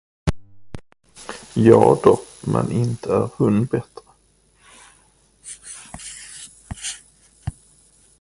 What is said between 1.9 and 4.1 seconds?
då, men inte är hon bättre.